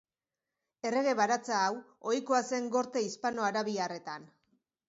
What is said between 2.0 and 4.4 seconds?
ohikoa zen gorte hispano-arabiarretan.